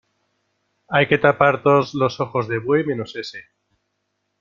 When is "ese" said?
3.15-3.41